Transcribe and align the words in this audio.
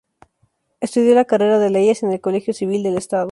Estudió 0.79 1.13
la 1.13 1.25
carrera 1.25 1.59
de 1.59 1.69
leyes 1.69 2.01
en 2.01 2.11
el 2.11 2.19
Colegio 2.21 2.55
Civil 2.55 2.81
del 2.81 2.97
Estado. 2.97 3.19